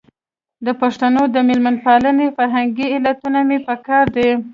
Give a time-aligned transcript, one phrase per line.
[0.65, 4.29] د پښتنو د مېلمه پالنې فرهنګي علتونه مې په کار دي.